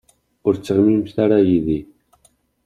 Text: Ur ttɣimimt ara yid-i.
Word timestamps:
Ur 0.47 0.53
ttɣimimt 0.55 1.15
ara 1.23 1.37
yid-i. 1.47 1.79